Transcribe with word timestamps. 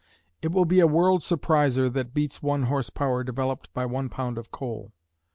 It 0.41 0.51
will 0.51 0.65
be 0.65 0.79
a 0.79 0.87
world 0.87 1.21
surpriser 1.21 1.87
that 1.93 2.11
beats 2.11 2.41
one 2.41 2.63
horse 2.63 2.89
power 2.89 3.23
developed 3.23 3.71
by 3.71 3.85
one 3.85 4.09
pound 4.09 4.39
of 4.39 4.49
coal. 4.49 4.93